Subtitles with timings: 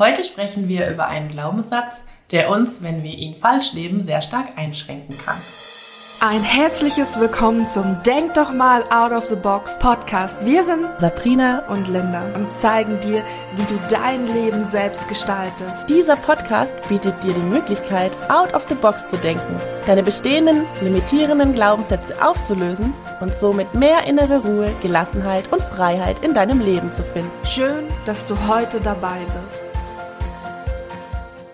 [0.00, 4.46] Heute sprechen wir über einen Glaubenssatz, der uns, wenn wir ihn falsch leben, sehr stark
[4.56, 5.42] einschränken kann.
[6.20, 10.46] Ein herzliches Willkommen zum Denk doch mal out of the box Podcast.
[10.46, 13.22] Wir sind Sabrina und Linda und zeigen dir,
[13.56, 15.90] wie du dein Leben selbst gestaltest.
[15.90, 21.52] Dieser Podcast bietet dir die Möglichkeit, out of the box zu denken, deine bestehenden, limitierenden
[21.52, 27.30] Glaubenssätze aufzulösen und somit mehr innere Ruhe, Gelassenheit und Freiheit in deinem Leben zu finden.
[27.46, 29.69] Schön, dass du heute dabei bist.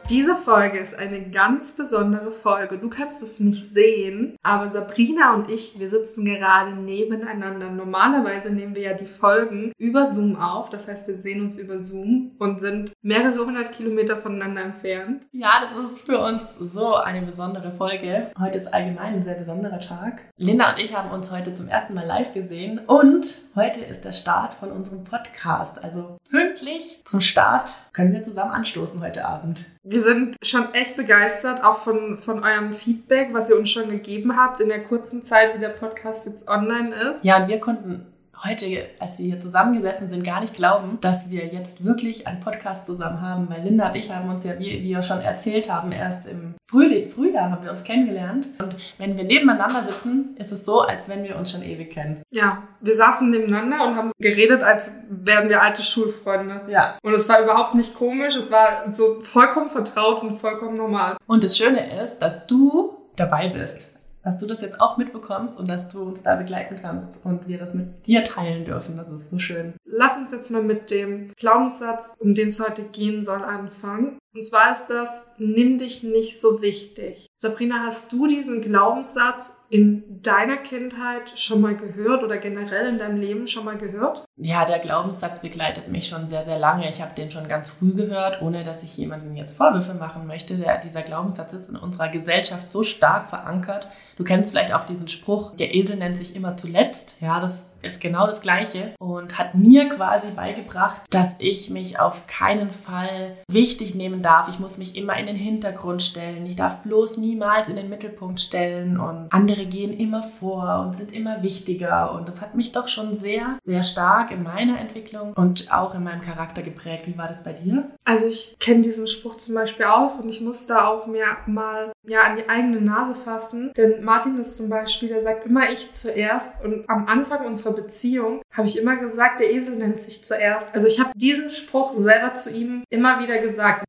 [0.09, 2.79] Diese Folge ist eine ganz besondere Folge.
[2.79, 7.71] Du kannst es nicht sehen, aber Sabrina und ich, wir sitzen gerade nebeneinander.
[7.71, 10.71] Normalerweise nehmen wir ja die Folgen über Zoom auf.
[10.71, 15.27] Das heißt, wir sehen uns über Zoom und sind mehrere hundert Kilometer voneinander entfernt.
[15.32, 18.30] Ja, das ist für uns so eine besondere Folge.
[18.38, 20.22] Heute ist allgemein ein sehr besonderer Tag.
[20.36, 24.13] Linda und ich haben uns heute zum ersten Mal live gesehen und heute ist der
[24.13, 25.82] Start von unserem Podcast.
[25.82, 29.66] Also pünktlich zum Start können wir zusammen anstoßen heute Abend.
[30.03, 34.61] Sind schon echt begeistert, auch von, von eurem Feedback, was ihr uns schon gegeben habt
[34.61, 37.25] in der kurzen Zeit, wie der Podcast jetzt online ist.
[37.25, 38.06] Ja, wir konnten
[38.44, 42.86] heute, als wir hier zusammengesessen sind, gar nicht glauben, dass wir jetzt wirklich einen Podcast
[42.86, 43.48] zusammen haben.
[43.48, 47.08] Weil Linda und ich haben uns ja, wie wir schon erzählt haben, erst im Frühling,
[47.08, 48.48] Frühjahr haben wir uns kennengelernt.
[48.62, 52.22] Und wenn wir nebeneinander sitzen, ist es so, als wenn wir uns schon ewig kennen.
[52.30, 56.62] Ja, wir saßen nebeneinander und haben geredet, als wären wir alte Schulfreunde.
[56.68, 56.98] Ja.
[57.02, 61.16] Und es war überhaupt nicht komisch, es war so vollkommen vertraut und vollkommen normal.
[61.26, 63.95] Und das Schöne ist, dass du dabei bist
[64.27, 67.58] dass du das jetzt auch mitbekommst und dass du uns da begleiten kannst und wir
[67.58, 68.96] das mit dir teilen dürfen.
[68.96, 69.74] Das ist so schön.
[69.84, 74.19] Lass uns jetzt mal mit dem Glaubenssatz, um den es heute gehen soll, anfangen.
[74.36, 77.26] Und zwar ist das, nimm dich nicht so wichtig.
[77.36, 83.18] Sabrina, hast du diesen Glaubenssatz in deiner Kindheit schon mal gehört oder generell in deinem
[83.18, 84.26] Leben schon mal gehört?
[84.36, 86.88] Ja, der Glaubenssatz begleitet mich schon sehr, sehr lange.
[86.88, 90.56] Ich habe den schon ganz früh gehört, ohne dass ich jemandem jetzt Vorwürfe machen möchte.
[90.56, 93.88] Der, dieser Glaubenssatz ist in unserer Gesellschaft so stark verankert.
[94.18, 97.22] Du kennst vielleicht auch diesen Spruch, der Esel nennt sich immer zuletzt.
[97.22, 102.26] Ja, das ist genau das Gleiche und hat mir quasi beigebracht, dass ich mich auf
[102.26, 104.48] keinen Fall wichtig nehmen darf.
[104.48, 106.44] Ich muss mich immer in den Hintergrund stellen.
[106.47, 111.12] Ich darf bloß niemals in den Mittelpunkt stellen und andere gehen immer vor und sind
[111.12, 115.72] immer wichtiger und das hat mich doch schon sehr, sehr stark in meiner Entwicklung und
[115.72, 117.06] auch in meinem Charakter geprägt.
[117.06, 117.91] Wie war das bei dir?
[118.04, 121.93] Also ich kenne diesen Spruch zum Beispiel auch und ich muss da auch mir mal
[122.06, 125.93] ja an die eigene Nase fassen, denn Martin ist zum Beispiel, der sagt immer ich
[125.93, 130.75] zuerst und am Anfang unserer Beziehung habe ich immer gesagt, der Esel nennt sich zuerst.
[130.75, 133.84] Also ich habe diesen Spruch selber zu ihm immer wieder gesagt.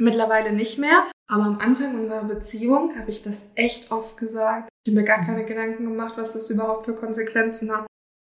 [0.00, 4.70] Mittlerweile nicht mehr, aber am Anfang unserer Beziehung habe ich das echt oft gesagt.
[4.82, 7.86] Ich habe mir gar keine Gedanken gemacht, was das überhaupt für Konsequenzen hat.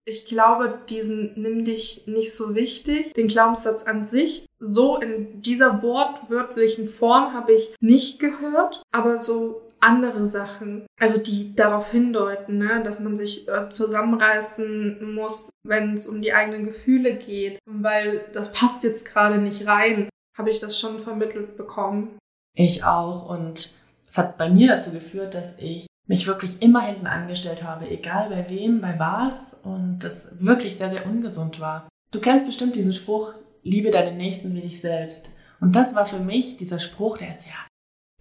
[0.05, 5.83] Ich glaube, diesen nimm dich nicht so wichtig, den Glaubenssatz an sich, so in dieser
[5.83, 12.81] wortwörtlichen Form habe ich nicht gehört, aber so andere Sachen, also die darauf hindeuten, ne,
[12.81, 18.53] dass man sich äh, zusammenreißen muss, wenn es um die eigenen Gefühle geht, weil das
[18.53, 20.07] passt jetzt gerade nicht rein,
[20.37, 22.17] habe ich das schon vermittelt bekommen.
[22.55, 23.75] Ich auch und
[24.07, 28.29] es hat bei mir dazu geführt, dass ich mich wirklich immer hinten angestellt habe, egal
[28.29, 31.89] bei wem, bei was und das wirklich sehr, sehr ungesund war.
[32.11, 33.33] Du kennst bestimmt diesen Spruch,
[33.63, 35.29] liebe deinen Nächsten wie dich selbst.
[35.59, 37.55] Und das war für mich dieser Spruch, der ist ja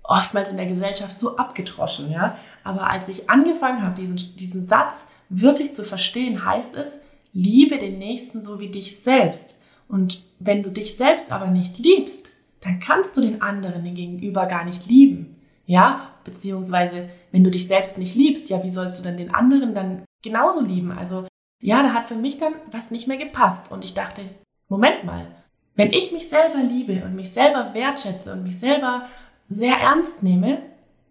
[0.09, 2.39] oftmals in der Gesellschaft so abgedroschen, ja.
[2.65, 6.99] Aber als ich angefangen habe, diesen, diesen Satz wirklich zu verstehen, heißt es,
[7.33, 9.61] liebe den Nächsten so wie dich selbst.
[9.89, 12.31] Und wenn du dich selbst aber nicht liebst,
[12.61, 15.37] dann kannst du den anderen, den Gegenüber gar nicht lieben.
[15.67, 19.75] Ja, beziehungsweise, wenn du dich selbst nicht liebst, ja, wie sollst du denn den anderen
[19.75, 20.93] dann genauso lieben?
[20.93, 21.27] Also,
[21.61, 23.71] ja, da hat für mich dann was nicht mehr gepasst.
[23.71, 24.23] Und ich dachte,
[24.69, 25.27] Moment mal,
[25.75, 29.07] wenn ich mich selber liebe und mich selber wertschätze und mich selber
[29.49, 30.63] sehr ernst nehme,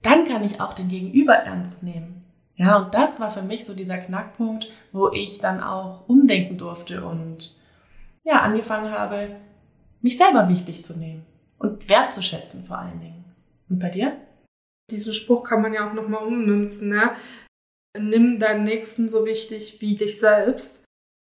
[0.02, 2.24] dann kann ich auch den Gegenüber ernst nehmen.
[2.56, 7.06] Ja, und das war für mich so dieser Knackpunkt, wo ich dann auch umdenken durfte
[7.06, 7.56] und
[8.25, 9.36] ja, angefangen habe,
[10.02, 11.25] mich selber wichtig zu nehmen
[11.58, 13.25] und wertzuschätzen vor allen Dingen.
[13.69, 14.19] Und bei dir?
[14.92, 17.12] Diesen Spruch kann man ja auch nochmal ummünzen, ne?
[17.98, 20.83] Nimm deinen Nächsten so wichtig wie dich selbst.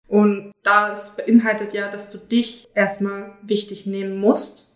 [0.07, 4.69] Und das beinhaltet ja, dass du dich erstmal wichtig nehmen musst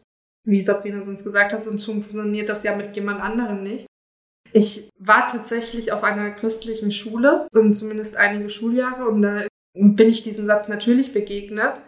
[0.45, 3.87] wie Sabrina sonst gesagt hat, sonst funktioniert das ja mit jemand anderem nicht.
[4.53, 10.23] Ich war tatsächlich auf einer christlichen Schule, sind zumindest einige Schuljahre, und da bin ich
[10.23, 11.81] diesen Satz natürlich begegnet.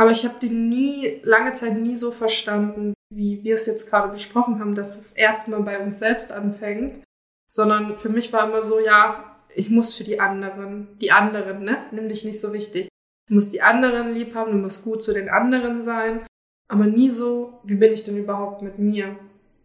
[0.00, 4.10] Aber ich habe den nie, lange Zeit nie so verstanden, wie wir es jetzt gerade
[4.10, 7.04] besprochen haben, dass es erstmal bei uns selbst anfängt.
[7.52, 11.76] Sondern für mich war immer so, ja, ich muss für die anderen, die anderen, ne?
[11.90, 12.88] Nimm dich nicht so wichtig.
[13.28, 16.24] Du musst die anderen lieb haben, du musst gut zu den anderen sein.
[16.68, 19.18] aber nie so, wie bin ich denn überhaupt mit mir?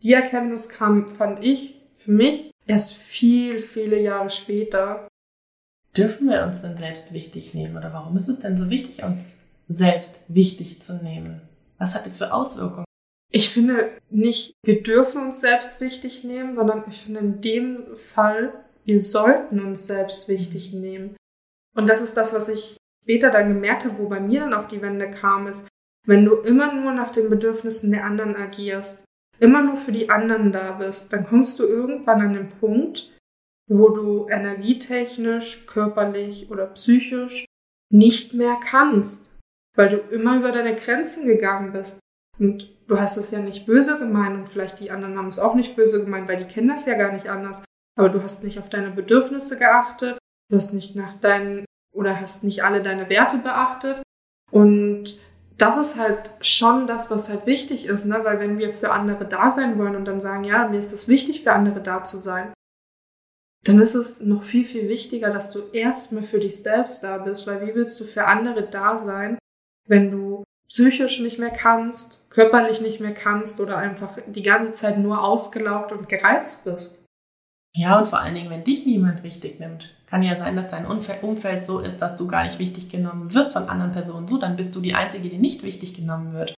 [0.04, 5.08] Die Erkenntnis kam, fand ich, für mich erst viel, viele Jahre später.
[5.96, 9.38] Dürfen wir uns denn selbst wichtig nehmen oder warum ist es denn so wichtig, uns
[9.68, 11.42] selbst wichtig zu nehmen?
[11.78, 12.86] Was hat das für Auswirkungen?
[13.32, 18.54] Ich finde nicht, wir dürfen uns selbst wichtig nehmen, sondern ich finde in dem Fall,
[18.86, 21.18] wir sollten uns selbst wichtig nehmen.
[21.76, 24.68] Und das ist das, was ich später dann gemerkt habe, wo bei mir dann auch
[24.68, 25.68] die Wende kam, ist,
[26.08, 29.06] wenn du immer nur nach den Bedürfnissen der anderen agierst,
[29.40, 33.12] immer nur für die anderen da bist, dann kommst du irgendwann an den Punkt,
[33.68, 37.46] wo du energietechnisch, körperlich oder psychisch
[37.92, 39.35] nicht mehr kannst,
[39.76, 42.00] weil du immer über deine Grenzen gegangen bist.
[42.40, 45.56] Und du hast es ja nicht böse gemeint und vielleicht die anderen haben es auch
[45.56, 47.64] nicht böse gemeint, weil die kennen das ja gar nicht anders.
[47.98, 50.18] Aber du hast nicht auf deine Bedürfnisse geachtet,
[50.50, 54.04] du hast nicht nach deinen oder hast nicht alle deine Werte beachtet.
[54.52, 55.20] Und
[55.58, 58.20] das ist halt schon das, was halt wichtig ist, ne?
[58.24, 61.08] Weil wenn wir für andere da sein wollen und dann sagen, ja, mir ist es
[61.08, 62.54] wichtig, für andere da zu sein,
[63.64, 67.48] dann ist es noch viel, viel wichtiger, dass du erstmal für dich selbst da bist,
[67.48, 69.38] weil wie willst du für andere da sein,
[69.88, 74.98] wenn du psychisch nicht mehr kannst, körperlich nicht mehr kannst oder einfach die ganze Zeit
[74.98, 77.06] nur ausgelaugt und gereizt bist?
[77.74, 79.94] Ja, und vor allen Dingen, wenn dich niemand wichtig nimmt.
[80.08, 83.54] Kann ja sein, dass dein Umfeld so ist, dass du gar nicht wichtig genommen wirst
[83.54, 84.28] von anderen Personen.
[84.28, 86.56] So, dann bist du die Einzige, die nicht wichtig genommen wird.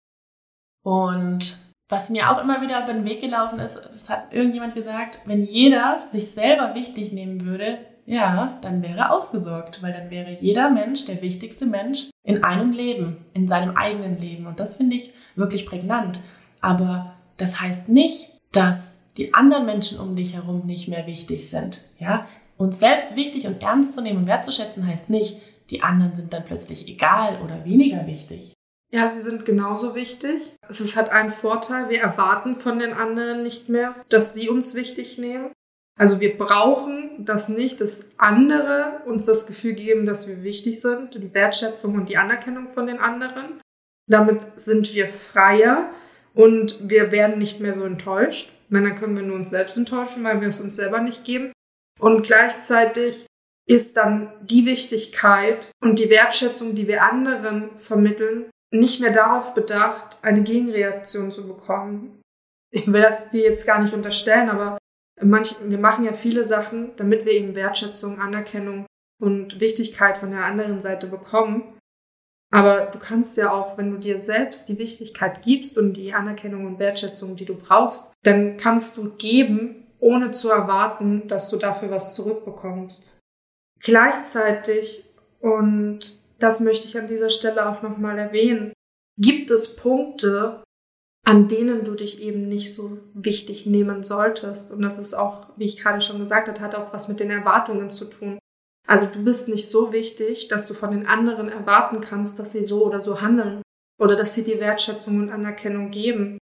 [0.84, 1.58] Und
[1.88, 5.42] was mir auch immer wieder über den Weg gelaufen ist, es hat irgendjemand gesagt, wenn
[5.42, 11.06] jeder sich selber wichtig nehmen würde, ja, dann wäre ausgesorgt, weil dann wäre jeder Mensch
[11.06, 14.46] der wichtigste Mensch in einem Leben, in seinem eigenen Leben.
[14.46, 16.20] Und das finde ich wirklich prägnant.
[16.60, 21.84] Aber das heißt nicht, dass die anderen Menschen um dich herum nicht mehr wichtig sind.
[21.98, 22.26] Ja,
[22.58, 25.40] uns selbst wichtig und ernst zu nehmen und wertzuschätzen heißt nicht,
[25.70, 28.54] die anderen sind dann plötzlich egal oder weniger wichtig.
[28.92, 30.40] Ja, sie sind genauso wichtig.
[30.68, 31.90] Es ist halt ein Vorteil.
[31.90, 35.50] Wir erwarten von den anderen nicht mehr, dass sie uns wichtig nehmen.
[35.98, 41.14] Also wir brauchen das nicht, dass andere uns das Gefühl geben, dass wir wichtig sind,
[41.14, 43.60] die Wertschätzung und die Anerkennung von den anderen.
[44.08, 45.90] Damit sind wir freier
[46.34, 48.52] und wir werden nicht mehr so enttäuscht.
[48.68, 51.52] Männer können wir nur uns selbst enttäuschen, weil wir es uns selber nicht geben.
[51.98, 53.26] Und gleichzeitig
[53.66, 60.18] ist dann die Wichtigkeit und die Wertschätzung, die wir anderen vermitteln, nicht mehr darauf bedacht,
[60.22, 62.20] eine Gegenreaktion zu bekommen.
[62.70, 64.78] Ich will das dir jetzt gar nicht unterstellen, aber
[65.22, 68.86] manch, wir machen ja viele Sachen, damit wir eben Wertschätzung, Anerkennung
[69.20, 71.78] und Wichtigkeit von der anderen Seite bekommen.
[72.52, 76.64] Aber du kannst ja auch, wenn du dir selbst die Wichtigkeit gibst und die Anerkennung
[76.66, 81.90] und Wertschätzung, die du brauchst, dann kannst du geben, ohne zu erwarten, dass du dafür
[81.90, 83.12] was zurückbekommst.
[83.80, 85.04] Gleichzeitig,
[85.40, 88.72] und das möchte ich an dieser Stelle auch nochmal erwähnen,
[89.18, 90.62] gibt es Punkte,
[91.26, 94.70] an denen du dich eben nicht so wichtig nehmen solltest.
[94.70, 97.30] Und das ist auch, wie ich gerade schon gesagt habe, hat auch was mit den
[97.30, 98.38] Erwartungen zu tun.
[98.86, 102.62] Also du bist nicht so wichtig, dass du von den anderen erwarten kannst, dass sie
[102.62, 103.60] so oder so handeln
[104.00, 106.38] oder dass sie dir Wertschätzung und Anerkennung geben.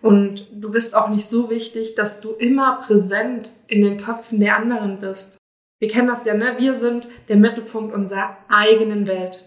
[0.00, 4.56] Und du bist auch nicht so wichtig, dass du immer präsent in den Köpfen der
[4.56, 5.36] anderen bist.
[5.78, 6.54] Wir kennen das ja, ne?
[6.56, 9.46] Wir sind der Mittelpunkt unserer eigenen Welt.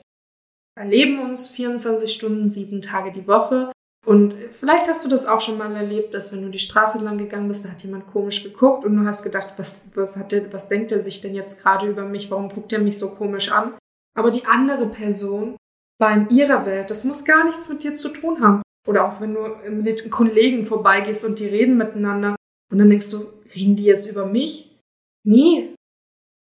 [0.75, 3.71] Wir erleben uns 24 Stunden, sieben Tage die Woche
[4.05, 7.17] und vielleicht hast du das auch schon mal erlebt, dass wenn du die Straße lang
[7.17, 10.53] gegangen bist, da hat jemand komisch geguckt und du hast gedacht, was, was, hat der,
[10.53, 12.29] was denkt er sich denn jetzt gerade über mich?
[12.29, 13.73] Warum guckt er mich so komisch an?
[14.15, 15.57] Aber die andere Person
[15.99, 16.91] war in ihrer Welt.
[16.91, 18.61] Das muss gar nichts mit dir zu tun haben.
[18.87, 22.35] Oder auch wenn du mit den Kollegen vorbeigehst und die reden miteinander
[22.71, 24.77] und dann denkst du, reden die jetzt über mich?
[25.25, 25.73] Nee.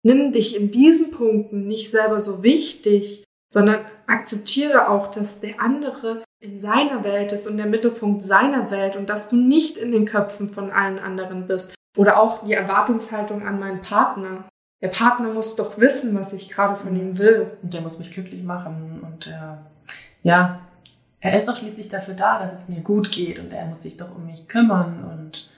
[0.05, 6.24] Nimm dich in diesen Punkten nicht selber so wichtig, sondern akzeptiere auch, dass der andere
[6.45, 10.05] in seiner Welt ist und der Mittelpunkt seiner Welt und dass du nicht in den
[10.05, 11.75] Köpfen von allen anderen bist.
[11.97, 14.45] Oder auch die Erwartungshaltung an meinen Partner.
[14.83, 17.53] Der Partner muss doch wissen, was ich gerade von ihm will.
[17.63, 19.01] Und der muss mich glücklich machen.
[19.03, 19.57] Und äh,
[20.23, 20.61] ja,
[21.21, 23.97] er ist doch schließlich dafür da, dass es mir gut geht und er muss sich
[23.97, 25.51] doch um mich kümmern und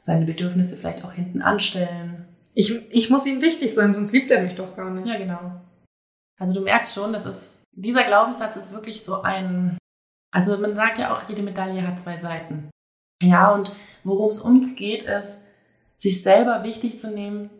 [0.00, 2.28] seine Bedürfnisse vielleicht auch hinten anstellen.
[2.54, 5.08] Ich, ich muss ihm wichtig sein, sonst liebt er mich doch gar nicht.
[5.08, 5.60] Ja, genau.
[6.38, 9.79] Also du merkst schon, dass es, dieser Glaubenssatz ist wirklich so ein
[10.32, 12.70] also man sagt ja auch, jede Medaille hat zwei Seiten.
[13.22, 15.42] Ja, und worum es uns geht, ist,
[15.96, 17.50] sich selber wichtig zu nehmen,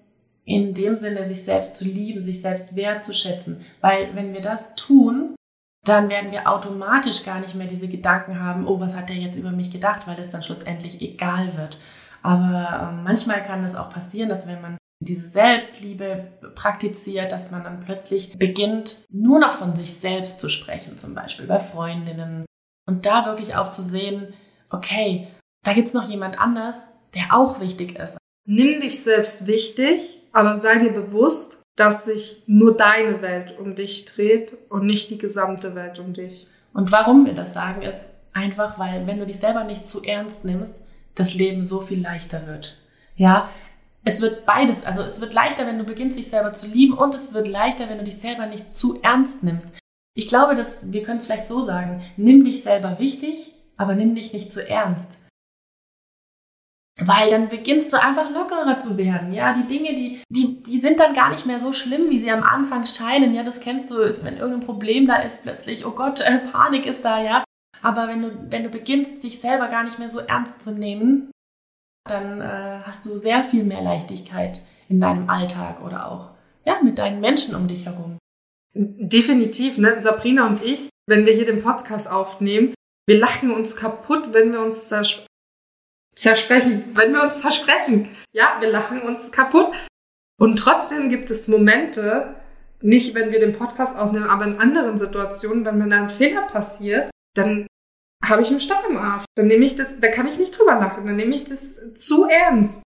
[0.45, 3.65] in dem Sinne, sich selbst zu lieben, sich selbst wertzuschätzen.
[3.81, 5.35] Weil wenn wir das tun,
[5.85, 9.37] dann werden wir automatisch gar nicht mehr diese Gedanken haben, oh, was hat der jetzt
[9.37, 11.79] über mich gedacht, weil es dann schlussendlich egal wird.
[12.23, 17.65] Aber äh, manchmal kann es auch passieren, dass wenn man diese Selbstliebe praktiziert, dass man
[17.65, 22.45] dann plötzlich beginnt, nur noch von sich selbst zu sprechen, zum Beispiel bei Freundinnen
[22.91, 24.35] Und da wirklich auch zu sehen,
[24.69, 25.29] okay,
[25.65, 28.19] da gibt's noch jemand anders, der auch wichtig ist.
[28.49, 34.07] Nimm dich selbst wichtig, aber sei dir bewusst, dass sich nur deine Welt um dich
[34.07, 36.49] dreht und nicht die gesamte Welt um dich.
[36.75, 40.45] Und warum wir das sagen, ist einfach, weil wenn du dich selber nicht zu ernst
[40.45, 40.81] nimmst,
[41.15, 42.77] das Leben so viel leichter wird.
[43.15, 43.49] Ja,
[44.03, 47.15] es wird beides, also es wird leichter, wenn du beginnst, dich selber zu lieben und
[47.15, 49.77] es wird leichter, wenn du dich selber nicht zu ernst nimmst.
[50.15, 54.15] Ich glaube, dass wir können es vielleicht so sagen, nimm dich selber wichtig, aber nimm
[54.15, 55.19] dich nicht zu ernst.
[57.03, 59.33] Weil dann beginnst du einfach lockerer zu werden.
[59.33, 62.31] Ja, die Dinge, die, die, die sind dann gar nicht mehr so schlimm, wie sie
[62.31, 63.33] am Anfang scheinen.
[63.33, 67.05] Ja, das kennst du, wenn irgendein Problem da ist, plötzlich, oh Gott, äh, Panik ist
[67.05, 67.45] da, ja.
[67.81, 71.31] Aber wenn du, wenn du beginnst, dich selber gar nicht mehr so ernst zu nehmen,
[72.07, 76.31] dann äh, hast du sehr viel mehr Leichtigkeit in deinem Alltag oder auch
[76.67, 78.19] ja, mit deinen Menschen um dich herum.
[78.75, 80.01] Definitiv, ne?
[80.01, 82.75] Sabrina und ich, wenn wir hier den Podcast aufnehmen,
[83.07, 85.27] wir lachen uns kaputt, wenn wir uns zers
[86.15, 88.09] zersprechen, wenn wir uns versprechen.
[88.33, 89.73] Ja, wir lachen uns kaputt.
[90.39, 92.37] Und trotzdem gibt es Momente,
[92.83, 96.43] nicht wenn wir den Podcast ausnehmen, aber in anderen Situationen, wenn mir da ein Fehler
[96.43, 97.67] passiert, dann
[98.25, 99.25] habe ich einen Stock im Arsch.
[99.35, 102.27] Dann nehme ich das, da kann ich nicht drüber lachen, dann nehme ich das zu
[102.27, 102.83] ernst.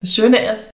[0.00, 0.69] Das Schöne ist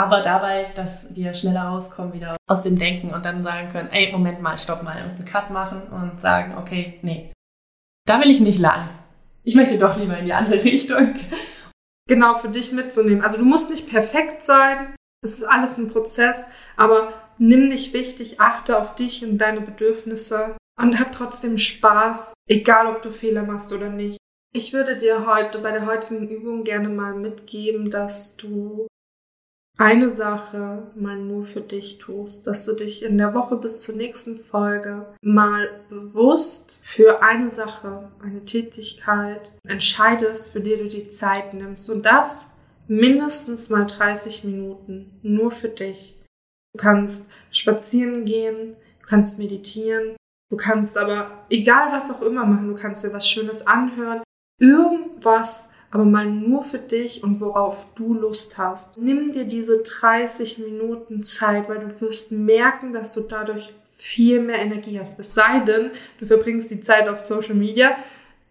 [0.00, 4.10] aber dabei, dass wir schneller rauskommen wieder aus dem Denken und dann sagen können, ey,
[4.10, 7.32] Moment mal, stopp mal und einen Cut machen und sagen, okay, nee,
[8.06, 8.88] da will ich nicht lang.
[9.42, 11.14] Ich möchte doch lieber in die andere Richtung.
[12.08, 13.22] Genau, für dich mitzunehmen.
[13.22, 18.40] Also du musst nicht perfekt sein, es ist alles ein Prozess, aber nimm dich wichtig,
[18.40, 23.72] achte auf dich und deine Bedürfnisse und hab trotzdem Spaß, egal ob du Fehler machst
[23.72, 24.16] oder nicht.
[24.52, 28.88] Ich würde dir heute bei der heutigen Übung gerne mal mitgeben, dass du
[29.80, 33.94] eine Sache mal nur für dich tust, dass du dich in der Woche bis zur
[33.94, 41.54] nächsten Folge mal bewusst für eine Sache, eine Tätigkeit entscheidest, für die du die Zeit
[41.54, 42.46] nimmst und das
[42.88, 46.20] mindestens mal 30 Minuten nur für dich.
[46.74, 50.14] Du kannst spazieren gehen, du kannst meditieren,
[50.50, 54.22] du kannst aber egal was auch immer machen, du kannst dir was Schönes anhören,
[54.58, 58.98] irgendwas aber mal nur für dich und worauf du Lust hast.
[58.98, 64.60] Nimm dir diese 30 Minuten Zeit, weil du wirst merken, dass du dadurch viel mehr
[64.60, 65.18] Energie hast.
[65.20, 67.96] Es sei denn, du verbringst die Zeit auf Social Media.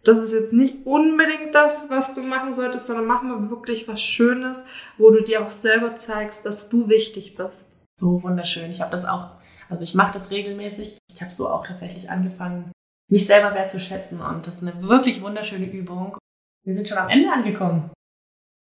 [0.03, 4.01] Das ist jetzt nicht unbedingt das, was du machen solltest, sondern mach mal wirklich was
[4.01, 4.65] Schönes,
[4.97, 7.73] wo du dir auch selber zeigst, dass du wichtig bist.
[7.99, 8.71] So wunderschön.
[8.71, 9.31] Ich habe das auch,
[9.69, 10.97] also ich mache das regelmäßig.
[11.11, 12.71] Ich habe so auch tatsächlich angefangen,
[13.09, 16.17] mich selber wertzuschätzen und das ist eine wirklich wunderschöne Übung.
[16.63, 17.91] Wir sind schon am Ende angekommen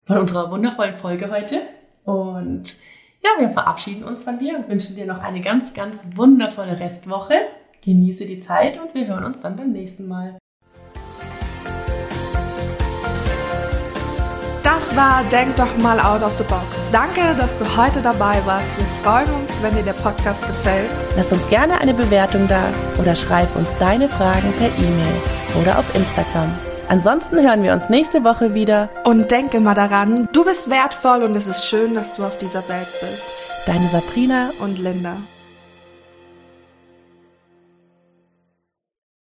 [0.06, 1.62] von unserer wundervollen Folge heute.
[2.04, 2.76] Und
[3.22, 7.34] ja, wir verabschieden uns von dir und wünschen dir noch eine ganz, ganz wundervolle Restwoche.
[7.82, 10.38] Genieße die Zeit und wir hören uns dann beim nächsten Mal.
[14.62, 16.64] Das war Denk doch mal out of the box.
[16.92, 18.76] Danke, dass du heute dabei warst.
[18.76, 20.90] Wir freuen uns, wenn dir der Podcast gefällt.
[21.16, 22.68] Lass uns gerne eine Bewertung da
[23.00, 26.52] oder schreib uns deine Fragen per E-Mail oder auf Instagram.
[26.88, 28.88] Ansonsten hören wir uns nächste Woche wieder.
[29.04, 32.68] Und denke mal daran, du bist wertvoll und es ist schön, dass du auf dieser
[32.68, 33.24] Welt bist.
[33.66, 35.16] Deine Sabrina und Linda.